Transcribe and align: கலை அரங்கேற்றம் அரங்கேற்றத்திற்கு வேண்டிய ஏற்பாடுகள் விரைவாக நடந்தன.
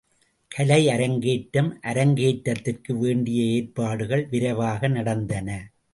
கலை 0.51 0.89
அரங்கேற்றம் 0.89 1.79
அரங்கேற்றத்திற்கு 1.81 2.97
வேண்டிய 2.97 3.43
ஏற்பாடுகள் 3.57 4.27
விரைவாக 4.29 4.87
நடந்தன. 4.87 5.49